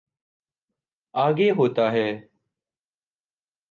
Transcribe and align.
آگے 1.15 1.49
ہوتا 1.51 1.91
ہے۔ 1.91 2.07